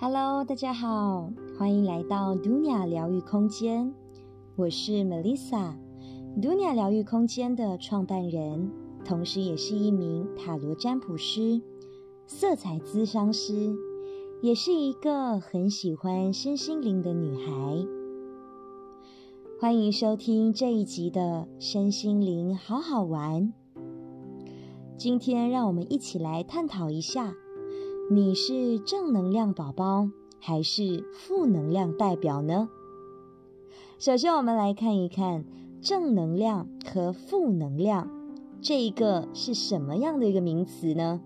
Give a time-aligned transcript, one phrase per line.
[0.00, 1.28] Hello，大家好，
[1.58, 3.92] 欢迎来到 Dunia 疗愈空间。
[4.54, 8.70] 我是 Melissa，Dunia 疗愈空间的创办人，
[9.04, 11.60] 同时也是一名塔罗占卜师、
[12.28, 13.74] 色彩咨商师，
[14.40, 17.84] 也是一个很喜欢身心灵的女孩。
[19.60, 23.52] 欢迎收听这一集的身心灵好好玩。
[24.96, 27.34] 今天让我们一起来探讨一下。
[28.10, 30.08] 你是正能量宝宝
[30.40, 32.70] 还是负能量代表呢？
[33.98, 35.44] 首先，我们来看一看
[35.82, 38.08] 正能量和负能量
[38.62, 41.20] 这一个是什么样的一个名词呢？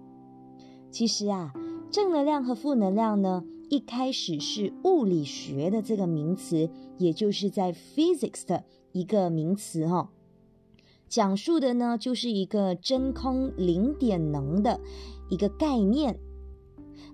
[0.91, 1.52] 其实啊，
[1.92, 10.10] 正能量和负能量呢，一开始是物理学的这个名词，也就是在 physics 的一个名词哈，
[11.08, 14.80] 讲述的呢就是一个真空零点能的
[15.30, 16.19] 一个概念。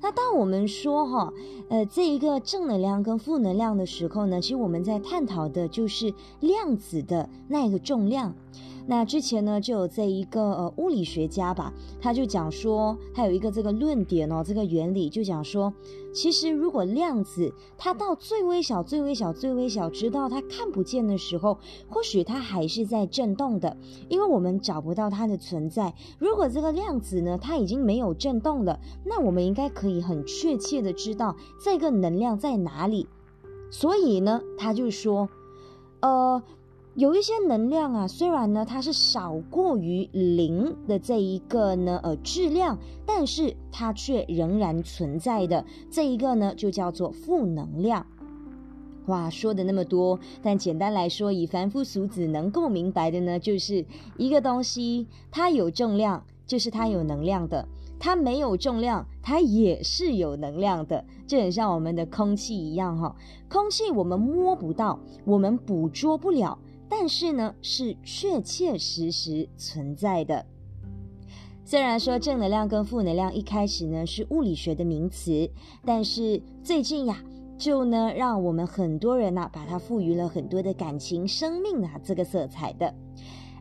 [0.01, 1.33] 那当我们说哈，
[1.69, 8.35] 呃，这一个正能量跟负能量的时候呢，其实我们在探讨的就是量子的那个重量。
[8.91, 15.75] 那之前呢，就有这一个呃物理学家吧，他就讲说，他有一个这个论点哦，这个原理就讲说，
[16.15, 21.59] 其实如果量子它到最微小、最微小、最微小，直到它看不见的时候，
[21.91, 23.77] 或许它还是在震动的，
[24.09, 25.95] 因为我们找不到它的存在。
[26.19, 33.07] 如果这个量子呢，它已经没有震动了，那我们应该可以很确切的知道这个能量在哪里。
[33.71, 35.29] 所以呢，他就说，
[36.01, 36.43] 呃。
[36.95, 48.05] 有一些能量啊，虽然呢它是少过于零的这一个呢呃质量，但是它却仍然存在的这一个呢就叫做负能量。
[49.07, 57.65] 哇，说的那么多，但简单来说，以凡夫俗子能够明白的呢，就是一个东西它有重量，就是它有能量的；
[57.99, 61.05] 它没有重量，它也是有能量的。
[61.27, 63.17] 就很像我们的空气一样哈，
[63.49, 66.59] 空气我们摸不到，我们捕捉不了。
[66.89, 70.45] 但是呢，是确确实实存在的。
[71.65, 75.51] 虽然说正能量跟负能量一开始呢是物理学的名词，
[75.85, 77.23] 但是最近呀，
[77.59, 82.95] 就呢让我们很多人呐把它赋予了很多的感情、生命啊这个色彩的。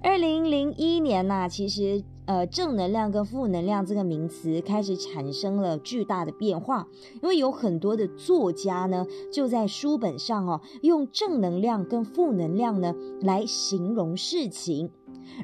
[0.02, 2.04] 二零零一年呐，其实。
[2.28, 6.88] 呃，正能量跟负能量这个名词开始产生了巨大的变化，
[7.24, 14.92] 因为有很多的作家呢，就在书本上哦，用正能量跟负能量呢来形容事情。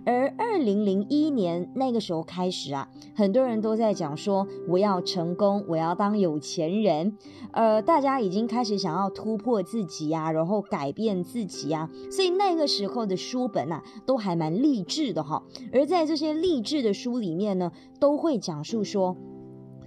[0.05, 7.17] 而二零零一年那个时候开始啊，很多人都在讲说我要成功，我要当有钱人。
[7.51, 11.89] 呃，大家已经开始想要突破自己呀，然后改变自己呀。
[12.11, 15.44] 所以那个时候的书本呐，都还蛮励志的哈。
[15.71, 19.15] 而在这些励志的书里面呢，都会讲述说，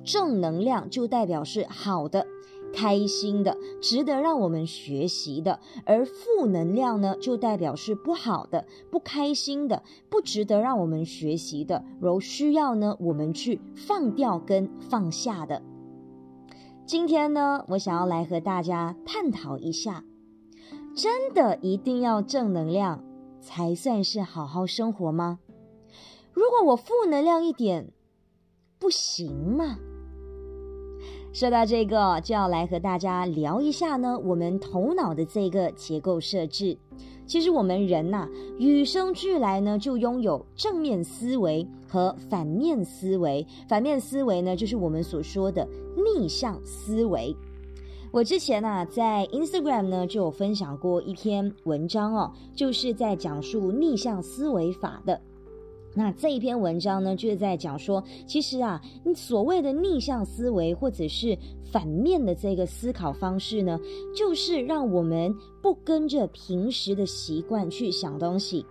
[0.05, 2.27] 正能量就代表是好的。
[2.77, 15.63] 开心的，值得让我们学习的；而负能量呢，就代表是不好的、不开心的、不值得让我们学习的，然后需要呢我们去放掉跟放下的。
[16.85, 20.05] 今天呢，我想要来和大家探讨一下：
[20.95, 23.03] 真的一定要正能量
[23.41, 25.39] 才算是好好生活吗？
[26.33, 27.91] 如果我负能量一点，
[28.79, 29.79] 不行吗？
[31.37, 34.19] 说到这个，就要来和大家聊一下呢。
[34.21, 36.75] 我们头脑的这个结构设置，
[37.27, 38.27] 其实我们人呐，
[38.59, 43.47] 与生俱来呢，就拥有正面思维和反面思维。
[43.69, 47.37] 反面思维呢，就是我们所说的逆向思维。
[48.11, 55.21] 我之前呢，在 Instagram 呢，就有分享过一篇文章哦，就是在讲述逆向思维法的。
[55.99, 61.37] 那这一篇文章呢，就是在讲说，其实啊，你所谓的逆向思维或者是
[61.73, 63.81] 反面的这个思考方式呢，
[64.15, 68.67] 就是让我们不跟着平时的习惯去想东西。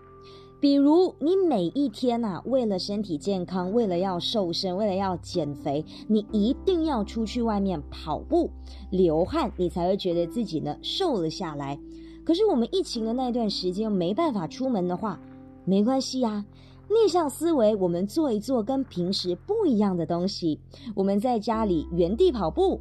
[0.62, 8.50] 比如，你每一天呐，为了身体健康，为了要瘦身，为了要减肥，你一定要出去外面跑步、
[8.92, 11.78] 流汗，你才会觉得自己呢瘦了下来。
[12.24, 15.20] 可是我们疫情的那段时间没办法出门的话，
[15.66, 16.46] 没关系呀。
[16.90, 20.60] 逆向思维，我们做一做跟平时不一样的东西。
[20.94, 22.80] 我们在家里原地跑步，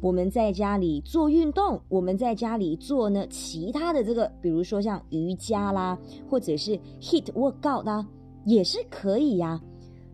[0.00, 5.98] 我们在家里做运动，我们在家里做呢其他的这个，比如说像瑜伽啦，
[6.28, 8.06] 或者是 hit workout 啦，
[8.44, 9.60] 也是可以呀。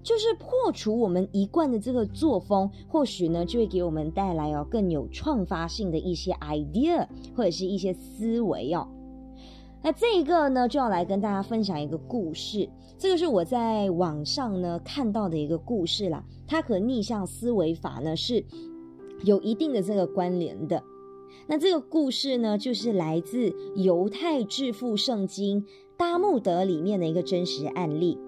[0.03, 7.05] 就是破除我们一贯的这个作风，或许呢就会给我们带来哦更有创发性的一些 idea
[7.35, 8.87] 或者是一些思维哦。
[9.87, 12.69] 那这一个呢，就要来跟大家分享一个故事。
[12.99, 16.25] 这个是我在网上呢看到的一个故事啦。
[16.44, 18.44] 它和逆向思维法呢是
[19.23, 20.83] 有一定的这个关联的。
[21.47, 25.62] 那这个故事呢，就是来自犹太致富圣经
[25.97, 28.19] 《大木德》里面的一个真实案例。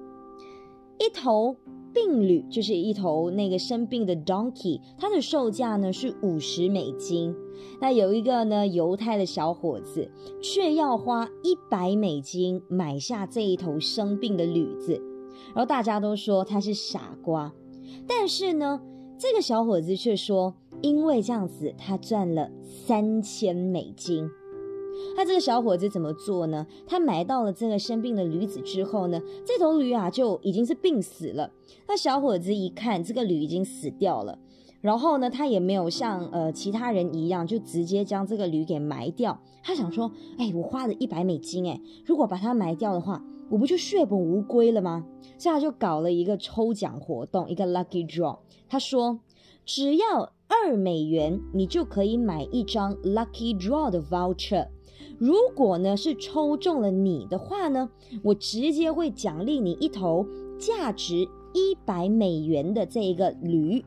[1.01, 1.57] 一头
[1.93, 7.35] 病驴，就是一头那个生病的 donkey，它的售价呢是五十美金。
[7.81, 10.11] 那有一个呢犹太的小伙子，
[10.43, 14.95] 却要花一百美金买下这一头生病的驴子，
[15.55, 17.53] 然后大家都说他是傻瓜。
[18.07, 18.81] 但是呢，
[19.19, 20.55] 这个小伙子却说。
[20.81, 24.31] 因为这样子，他赚了三千美金。
[25.17, 26.65] 那这个小伙子怎么做呢？
[26.87, 31.51] 他买到了这个生病的驴子之后呢，这头驴啊就已经是病死了。
[31.89, 34.39] 那小伙子一看，这个驴已经死掉了，
[34.81, 39.41] 然后呢，他也没有像呃其他人一样，就直接将这个驴给埋掉。
[39.63, 45.05] 他想说，哎，我花了一百美金，哎，如果把它埋掉的话，我不就血本无归了吗？
[45.37, 48.39] 所以他就搞了一个抽奖活动，一个 lucky draw。
[48.69, 49.19] 他说，
[49.65, 54.69] 只要二美元，你就可以买一张 lucky draw 的 voucher。
[55.19, 57.91] 如果呢是抽中了你的话呢，
[58.23, 60.25] 我直接会奖励你一头
[60.57, 63.85] 价值一百美元的这一个驴。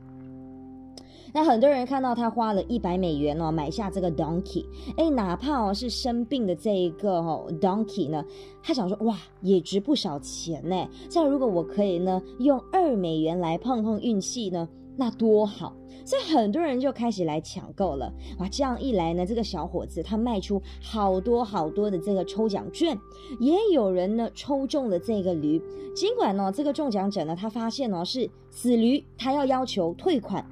[1.34, 4.66] 那很多人看到他花了一百美元哦，买下这个 donkey，
[4.98, 8.24] 哎，哪怕哦是生病的这一个哦 donkey 呢，
[8.62, 10.88] 他想说哇，也值不少钱呢。
[11.10, 14.68] 像如果我可以呢用二美元来碰碰运气呢，
[14.98, 15.76] 那多好。
[16.04, 18.50] 所以很多人就开始来抢购了，哇！
[18.50, 22.98] 这样一来呢，这个小伙子他卖出好多好多的这个抽奖券，
[23.40, 25.62] 也有人呢抽中了这个驴。
[25.96, 30.44] 尽管呢，这个中奖者呢，他发现呢是死驴，他要要求退款，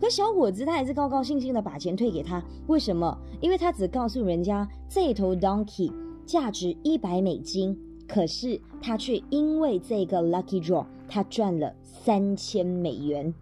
[0.00, 2.42] 可小伙子他还是高高兴兴的把钱退给他。
[2.66, 3.16] 为什么？
[3.40, 5.90] 因为他只告诉人家这头 donkey
[6.26, 13.32] 价值一百美金，可是他却因为这个 lucky draw，他赚了三千美元。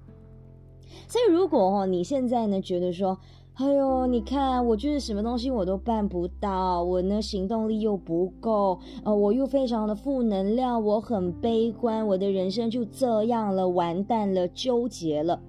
[1.08, 3.18] 所以，如果哦，你现在呢觉得说，
[3.54, 15.40] 哎呦，你看我就是什么东西我都办不到，我呢行动力又不够，呃，我又非常的负能量，我很悲观，我的人生就这样了，完蛋了，纠结了。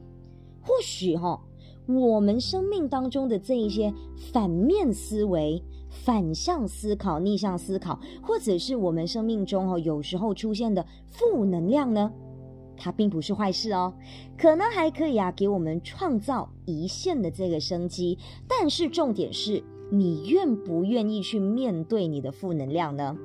[0.64, 1.40] 或许哈，
[1.88, 3.94] 我们生命当中的这一些
[4.32, 12.12] 反面思维、反向思考、逆向思考，或者是我们生命中哦有时候出现的负能量呢？
[12.76, 13.94] 它并不是坏事哦，
[14.38, 18.18] 可能还可以啊，给我们创造一线的这个生机。
[18.48, 23.16] 但是重点是你愿不愿意去面对你的负能量呢？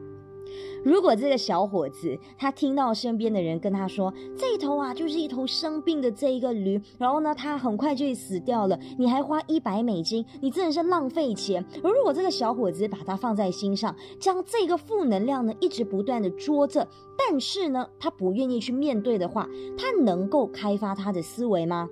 [0.84, 11.64] 如果这个小伙子他听到身边的人跟他说，这头啊就是一头生病的这一个驴，然后呢他很快就死掉了，你还花一百美金，你真的是浪费钱。
[11.82, 21.88] 而如果这个小伙子把它放在心上，将这个负能量呢一直不断的捉着，但是呢他不愿意去面对的话，他能够开发他的思维吗？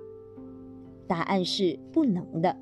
[1.07, 2.55] 答案是不能的。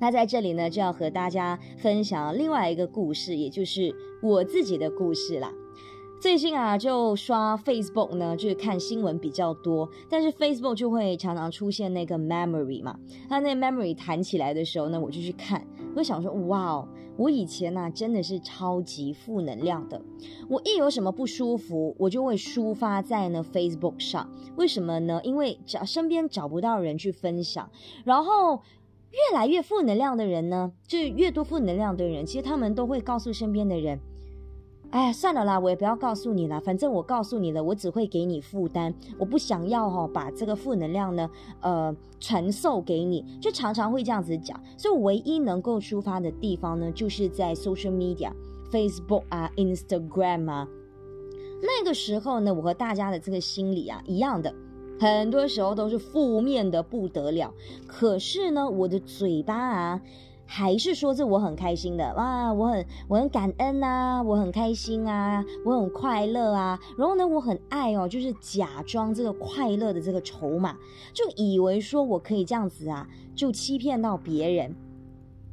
[0.00, 5.52] 那在这里呢，就要和大家分享另外一个故事，也就是我自己的故事啦。
[6.20, 12.98] 最近啊，就刷 Facebook 呢，就是看新闻比较多，但是 Facebook 就会常常出现那个 Memory 嘛。
[13.28, 16.88] 它那 Memory 弹起来的时候呢，我就去看，我想说，哇哦，
[17.18, 20.00] 我以前呢真的是超级负能量的。
[20.48, 24.26] 我一有什么不舒服，我就会抒发在呢 Facebook 上。
[24.56, 25.20] 为什么呢？
[25.24, 27.68] 因为找身边找不到人去分享，
[28.04, 28.62] 然后。
[29.14, 34.00] 越来越负能量的人呢，就越多负能量的人，其实他们都会告诉身边的人
[34.90, 41.30] ：“哎，算了啦，我也不要告诉你了，反正我告诉你了，我只会给你负担，我不想要哈，把这个负能量呢，
[41.60, 44.60] 呃，传授给你。”就常常会这样子讲。
[44.76, 50.68] 所以，唯一能够抒发的地方呢，就是在 social media，Facebook 啊，Instagram 啊。
[51.62, 54.52] 那个时候呢，我和大家的这个心理啊一样的。
[54.98, 57.52] 很多时候都是负面的不得了，
[57.86, 60.00] 可是呢，我的嘴巴啊，
[60.46, 62.14] 还是说这我很开心的。
[62.14, 70.76] 哇，我很我很感恩呐，我很开心啊，我很快乐啊，然后呢，我很爱哦，就是假装这个快乐的这个筹码，
[71.12, 74.74] 就以为说我可以这样子啊，就欺骗到别人，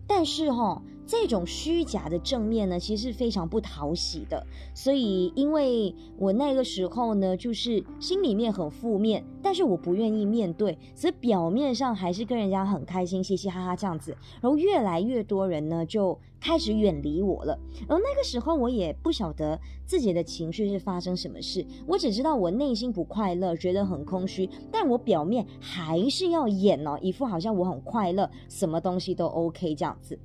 [0.07, 0.81] 但是哈。
[1.05, 4.46] 这种虚假的正面呢，其实是非常不讨喜的。
[4.74, 14.15] 所以，因为我那个时候呢，就是心里面很负面，但是我不愿意面对，所以表面上还是跟人家很开心，嘻嘻哈哈这样子。
[14.39, 17.60] 然后越来越多人呢，就开始远离我了。
[17.88, 30.17] 而那个时候，我也不晓得自己的情绪是发生什么事，我只知道我内心不快乐，觉得很空虚，但我表面还是要演哦，一副好像我很快乐，什么东西都 OK 这样子。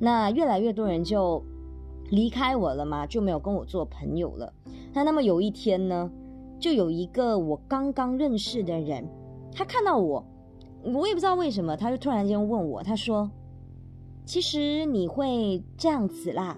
[0.00, 1.42] 那越来越多人就
[2.10, 4.52] 离开我了嘛，就没有跟我做朋友了。
[4.92, 6.10] 那那么有一天呢，
[6.58, 9.06] 就有一个我刚刚认识的人，
[9.52, 10.24] 他看到我，
[10.82, 13.30] 我也不知道为什么，他就突然间问我，他说
[14.24, 16.56] ：“其实你会这样子啦，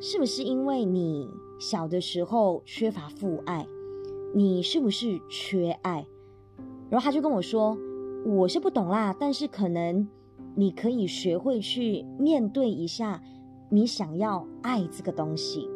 [0.00, 3.66] 是不是因为你小的时候缺乏父爱？
[4.34, 6.04] 你是不是缺爱？”
[6.90, 7.76] 然后他就跟我说
[8.24, 10.06] ：“我是不懂啦，但是可能
[10.54, 13.22] 你可以学会去面对一下，
[13.70, 15.68] 你想要爱这个东西。”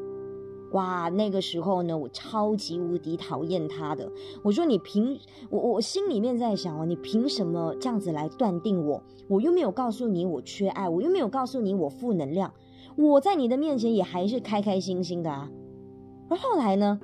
[0.72, 4.12] 哇，那个时候呢，我超级无敌讨厌他的。
[4.42, 5.18] 我说你凭
[5.48, 9.02] 我，我心里面在想哦，你凭什么这样子来断定我？
[9.28, 12.52] 我又没有告诉你我缺爱，我又没有告诉你我负能量，
[12.96, 15.50] 我在你的面前也还是开开心心的啊。
[16.28, 17.00] 而后来呢，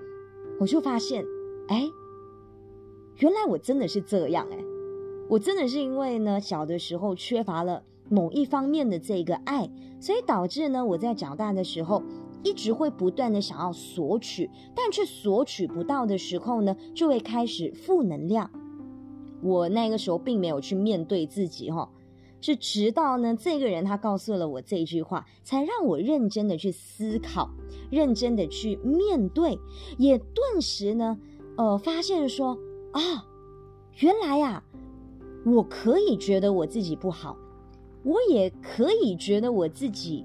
[0.61, 1.25] 我就发现，
[1.69, 1.89] 哎，
[3.21, 4.59] 原来我真的是这样哎，
[5.29, 12.03] 我真的是因为呢，小的时候缺乏了某一方面的这个爱，所以导致呢，我在长大的时候。
[12.47, 18.51] 一直会不断的想要索取，但却索取不到的时候呢，就会开始负能量。
[19.43, 21.89] 我那个时候并没有去面对自己，哈，
[22.43, 27.49] 是直到呢这个人他告诉了我这句话，才让我认真的去思考，
[27.91, 29.59] 认真的去面对，
[29.97, 31.19] 也顿时呢，
[31.57, 32.59] 呃，发现说
[32.93, 33.25] 啊，
[34.01, 34.63] 原来呀，
[35.45, 37.37] 我可以觉得我自己不好，
[38.03, 40.25] 我也可以觉得我自己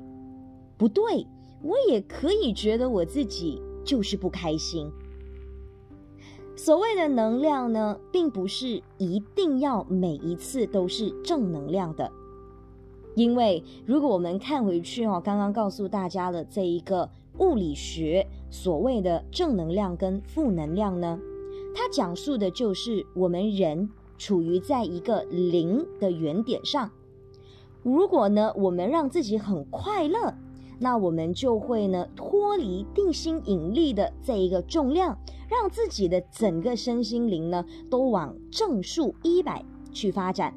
[0.77, 1.27] 不对。
[1.61, 4.89] 我也可以觉得我自己就是不开心。
[6.55, 12.09] 所谓的能量呢，并不是一定要每一次都是正能量的，
[13.13, 17.09] 因为如果我们看回去哦，刚刚告诉大家的这一个
[17.39, 21.19] 物理学所谓的正能量跟负能量呢，
[21.75, 26.91] 它讲述的就是我们人处于在一个零的原点上。
[27.81, 30.35] 如果呢，我们让自己很快乐。
[30.81, 35.17] 那我们就会呢脱离定心引力的这一个重量，
[35.49, 40.53] 让自己的整个身心灵呢都往正数一百去发展。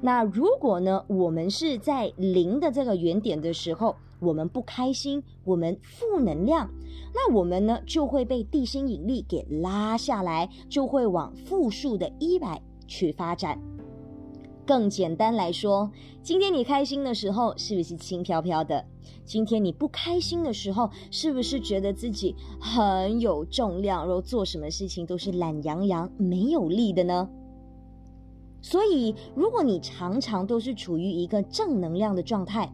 [0.00, 3.94] 那如果呢我们是在零的这个原点的时候，
[4.24, 6.70] 我们不开心，我们负能量，
[7.14, 13.60] 那我们呢就会被地心引力给拉下来，就会往负数的一百去发展。
[14.66, 15.90] 更简单来说，
[16.22, 18.82] 今天你开心的时候是不是轻飘飘的？
[19.26, 27.28] 今天你不开心的时候，是不是觉得自己很有重量，然后做什么事情都是懒洋洋、没有力的呢？
[28.62, 32.72] 所以，如果你常常都是处于一个正能量的状态，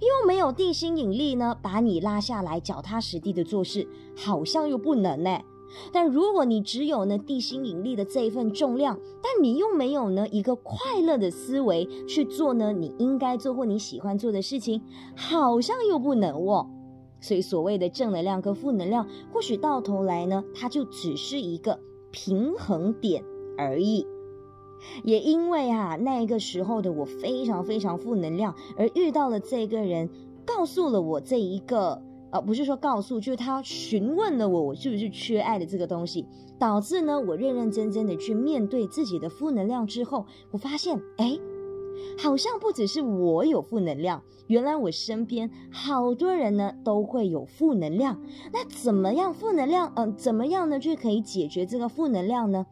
[0.00, 5.40] 又没有地心引力呢，把你拉下来，脚踏实地的做事，好像又不能呢。
[5.90, 14.82] 但如果你只有呢地心引力的这一份重量，但你又没有呢一个快乐的思维去做呢你应该做或你喜欢做的事情，
[15.16, 16.68] 好像又不能哦。
[17.20, 21.78] 所以所谓的正能量跟负能量，或许到头来呢，它就只是一个
[22.10, 23.24] 平衡点
[23.56, 24.06] 而已。
[25.04, 30.08] 也因为啊那个时候的我非常非常负能量，而遇到了这个人，
[30.44, 32.02] 告诉了我这一个。
[32.32, 36.26] 呃不是说告诉，就是他询问了我，我是不是缺爱的这个东西，
[36.58, 41.38] 导致呢，我认认真真的去面对自己的负能量之后，我发现，哎，
[42.18, 48.18] 好像不只是我有负能量，原来我身边好多人呢都会有负能量。
[48.50, 49.92] 那怎么样负能量？
[49.96, 52.64] 嗯，怎么样呢就可以解决这个负能量呢？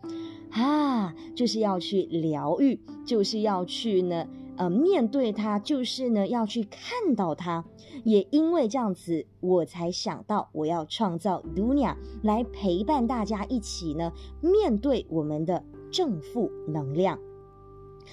[0.50, 4.26] 啊，就是要去疗愈，就是要去呢。
[4.56, 7.64] 呃，面对它就是呢，要去看到它。
[8.04, 17.18] 也因为这样子，我才想到我要创造 Dunia 来陪伴大家一起呢，面对我们的正负能量。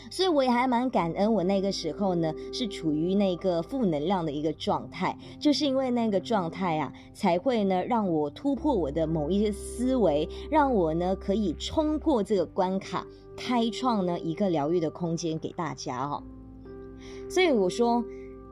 [0.09, 16.23] 所以我也还蛮感恩，我那个时候呢是处于那个负能量的一个状态，就是因为那个状态啊，才会呢让我突破我的某一些思维，让我呢可以冲过这个关卡，开创呢一个疗愈的空间给大家哦。
[17.29, 18.03] 所以我说，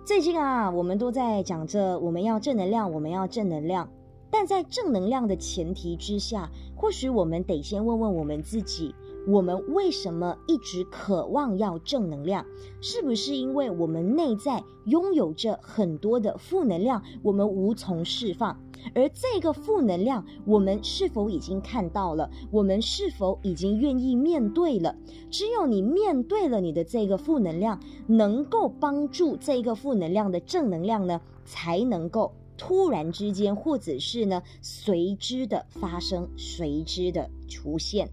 [0.05, 3.89] 最近啊，我们都在讲着我们要正能量，我们要正能量。
[4.31, 8.93] 但在正能量的前提之下，或许我们得先问问我们自己。
[9.27, 12.45] 我们为什么一直渴望要正能量？
[12.81, 18.59] 是不是因为我们内在拥有着很多的负能量，我们无从释放？
[18.93, 22.29] 而这个负能量，我们是否已经看到了？
[22.51, 24.95] 我们是否已经愿意面对了？
[25.31, 38.11] 只有你面对了你的这个负能量，能够帮助这个负能量的正能量呢，才能够突然之间，或者是呢随之的发生，随之的出现。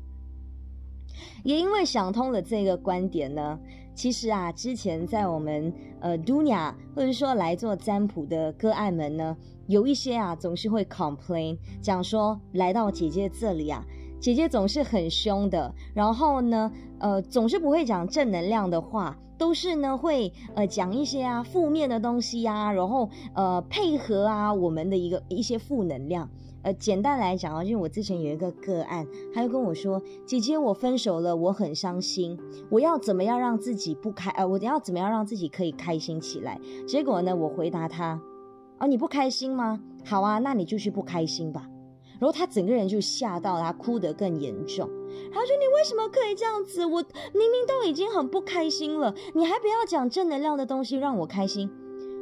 [1.45, 3.59] 也因为想通了这个观点呢，
[3.95, 9.37] 其实啊，之前在我们呃 Dunia 或者说来做占卜的个案们呢，
[9.67, 13.85] 有一些啊总是会 complain 讲说来到姐姐这里啊，
[14.21, 26.29] 姐姐总是很凶的，然后呢，呃，总是不会讲正能量的话，都是呢会呃讲一些啊负面的东西呀，然后呃配合啊我们的一个一些负能量。
[26.63, 29.05] 呃，简单来讲啊，因为我之前有一个个案，
[29.35, 32.39] 他就跟我说：“姐姐，我分手了，我很伤心，
[32.71, 34.31] 我要怎么样让自己不开？
[34.31, 38.21] 呃，我要怎么样让自己可以开心起来？”结果呢，我回答他
[38.79, 39.81] ：“哦，你不开心吗？
[40.05, 41.69] 好啊，那你就去不开心吧。”
[42.21, 44.89] 然后他整个人就吓到，他哭得更严重。
[45.33, 46.87] 他说：“你为什么可以这样子？
[46.87, 47.03] 我
[47.35, 51.69] 明明都已经很不开心了，你还不要讲正能量的东西让我开心？”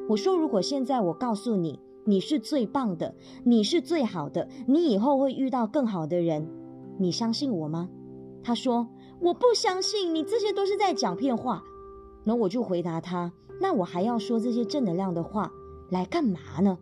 [0.08, 1.78] 我说：“如果现在我告诉你。”
[2.10, 3.14] 你是最棒的，
[3.44, 6.48] 你是最好的，你以后会遇到更好的人，
[6.98, 7.88] 你相信我吗？
[8.42, 8.88] 他说
[9.20, 11.62] 我不相信，你这些都是在讲骗话。
[12.24, 15.52] 然后我就回答他，那我还要说这些正能量的话
[15.88, 16.78] 来干嘛呢？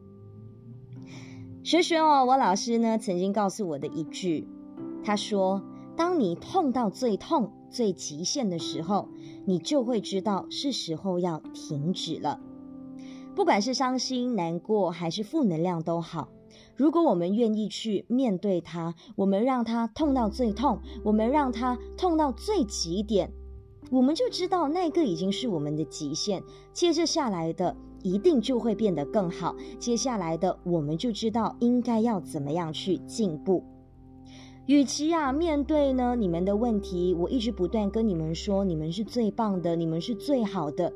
[1.63, 4.49] 学学哦，我老师呢曾经告诉我的一句，
[5.05, 5.63] 他说，
[5.95, 9.11] 当你痛到最痛、最极限的时候，
[9.45, 12.41] 你就会知道是时候要停止了。
[13.39, 16.29] 不管是伤心、难过还是负能量都好，
[16.75, 23.31] 如果我们愿意去面对它，我们让它痛到最痛，我们让它痛到最极点，
[23.93, 26.43] 我们就知道那个已经是我们的极限。
[26.73, 29.55] 接着下来的一定就会变得更好。
[29.79, 33.63] 接下来的我们就知道应该要怎么样去进步。
[34.67, 40.93] 与其啊面对呢你们的问题，我一直不断跟你们说，你们是最棒的，你们是最好的。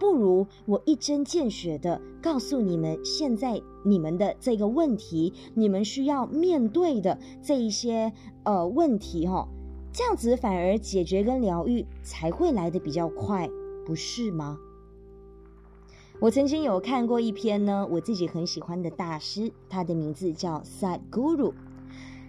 [0.00, 8.10] 不如我一针见血的告诉你们，现在你们的这个问题，你们需要面对的这一些
[8.44, 9.46] 呃问题哈，
[9.92, 13.50] 这样子反而解决跟疗愈才会来的比较快，
[13.84, 14.58] 不是吗？
[16.18, 21.52] 我曾经有看过一篇呢，我自己很喜欢的大师，他的名字叫 Sadhguru，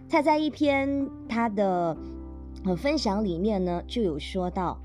[0.10, 1.96] 他在一篇他的
[2.66, 4.78] 呃分享里面呢，就有说到。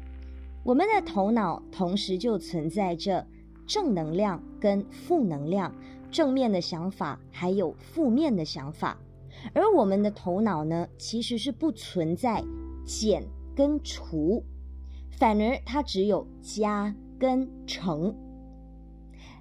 [0.66, 3.24] 我们的头脑同时就存在着
[3.68, 5.72] 正能量跟负能量，
[6.10, 8.98] 正面的想法还有负面的想法，
[9.54, 12.42] 而我们的头脑呢，其实是不存在
[12.84, 13.22] 减
[13.54, 14.42] 跟除，
[15.16, 18.12] 反而它只有加跟乘。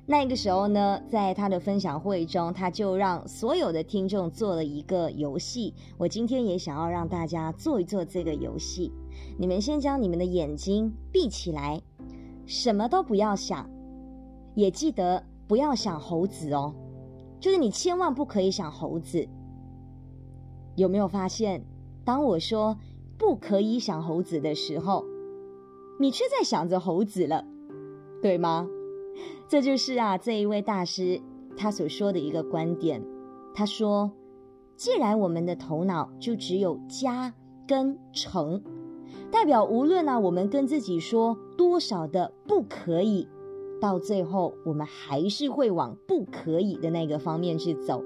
[0.05, 5.73] 那个时候呢，在他的分享会中，他就让所有的听众做了一个游戏。
[5.97, 8.91] 我今天也想要让大家做一做这个游戏。
[9.37, 11.81] 你们先将你们的眼睛闭起来，
[12.45, 13.69] 什么都不要想，
[14.55, 16.73] 也记得不要想猴子哦，
[17.39, 19.27] 就是你千万不可以想猴子。
[20.75, 21.63] 有没有发现，
[22.03, 22.77] 当我说
[23.17, 25.05] 不可以想猴子的时候，
[25.99, 27.45] 你却在想着猴子了，
[28.21, 28.67] 对吗？
[29.47, 31.21] 这就是啊，这一位大师
[31.55, 33.01] 他所说的一个观点。
[33.53, 34.11] 他说
[34.75, 37.33] ：“既然我们的头脑就只有加
[37.65, 38.61] 跟乘，
[39.31, 43.27] 代表无论呢我们跟自己说多少的不可以，
[43.81, 48.03] 到最后我们还是会往不可以的那个方面去走。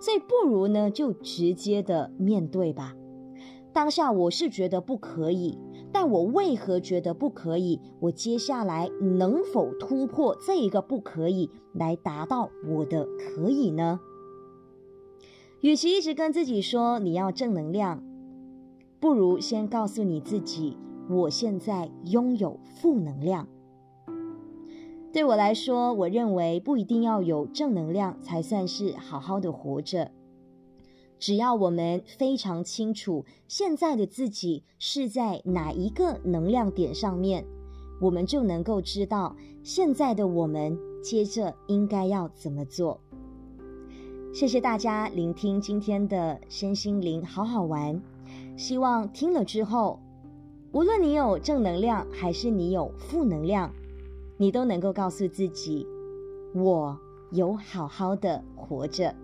[0.00, 2.94] 所以不如呢就直接的面对吧。
[3.72, 5.58] 当下我是觉得不可以。”
[5.90, 7.80] 但我为何觉得不可以？
[8.00, 13.98] 我接下来能否突破这一个不可以，来达到我的可以呢？
[15.62, 18.02] 与其一直跟自己说你要正能量，
[19.00, 20.76] 不如先告诉你自己，
[21.08, 23.46] 我现在拥有负能量。
[25.12, 30.10] 对我来说，我认为不一定要有正能量才算是好好的活着。
[31.18, 37.44] 只要我们非常清楚现在的自己是在哪一个能量点上面，
[38.00, 43.00] 我们就能够知道现在的我们接着应该要怎么做。
[44.32, 48.00] 谢谢大家聆听今天的身心灵好好玩，
[48.58, 50.00] 希望听了之后，
[50.72, 53.72] 无论你有正能量还是你有负能量，
[54.36, 55.86] 你都能够告诉自己，
[56.56, 56.98] 我
[57.30, 59.14] 有好好的活着。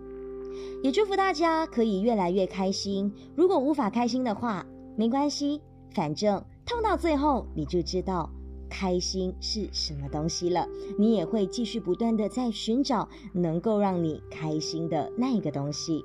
[0.84, 3.12] 也祝福大家可以越来越开心。
[3.34, 4.64] 如果无法开心的话，
[4.96, 8.30] 没关系，反正痛到最后你就知道
[8.70, 10.64] 开心是什么东西了。
[10.96, 16.04] 你也会继续不断的在寻找能够让你开心的那个东西。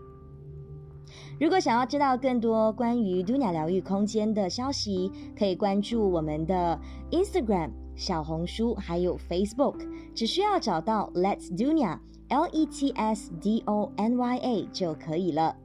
[1.40, 6.78] 如果想要知道更多关于嘟鸟疗愈空间的消息，可以关注我们的
[7.12, 12.00] Instagram、小红书还有 Facebook，只需要找到 Let's Dunia。
[12.28, 15.56] L E T S D O N Y A 就可以了。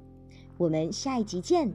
[0.56, 1.70] 我们下一集见。